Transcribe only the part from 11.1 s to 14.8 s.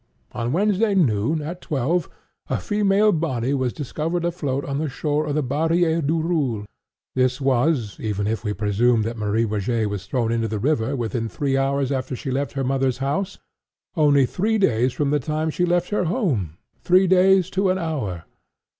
three hours after she left her mother's house, only three